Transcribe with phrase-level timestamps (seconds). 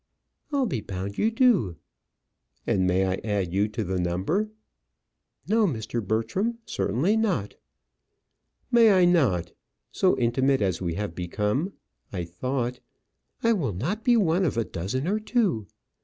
[0.51, 1.75] "I'll be bound you do."
[2.65, 4.49] "And may I add you to the number?"
[5.47, 6.03] "No, Mr.
[6.03, 7.53] Bertram; certainly not."
[8.71, 9.51] "May I not?
[9.91, 11.73] So intimate as we have become,
[12.11, 12.79] I thought"
[13.43, 15.67] "I will not be one of a dozen or two."